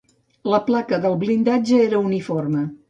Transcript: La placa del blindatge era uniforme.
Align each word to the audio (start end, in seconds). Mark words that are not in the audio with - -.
La 0.53 0.59
placa 0.69 0.99
del 1.05 1.19
blindatge 1.25 1.87
era 1.87 2.05
uniforme. 2.11 2.69